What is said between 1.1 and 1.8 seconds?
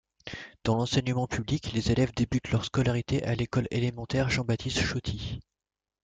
public,